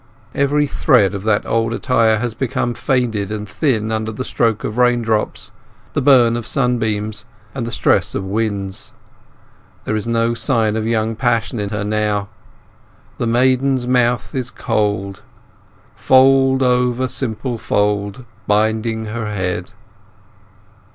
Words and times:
Every 0.33 0.65
thread 0.65 1.13
of 1.13 1.21
that 1.25 1.45
old 1.45 1.73
attire 1.73 2.17
has 2.17 2.33
become 2.33 2.73
faded 2.73 3.31
and 3.31 3.47
thin 3.47 3.91
under 3.91 4.11
the 4.11 4.25
stroke 4.25 4.63
of 4.63 4.79
raindrops, 4.79 5.51
the 5.93 6.01
burn 6.01 6.35
of 6.35 6.47
sunbeams, 6.47 7.25
and 7.53 7.67
the 7.67 7.71
stress 7.71 8.15
of 8.15 8.23
winds. 8.25 8.93
There 9.85 9.95
is 9.95 10.07
no 10.07 10.33
sign 10.33 10.75
of 10.75 10.87
young 10.87 11.15
passion 11.15 11.59
in 11.59 11.69
her 11.69 11.83
now— 11.83 12.29
The 13.19 13.27
maiden's 13.27 13.85
mouth 13.85 14.33
is 14.33 14.49
cold..... 14.49 15.21
Fold 15.95 16.63
over 16.63 17.07
simple 17.07 17.59
fold 17.59 18.25
Binding 18.47 19.05
her 19.05 19.27
head. 19.31 19.69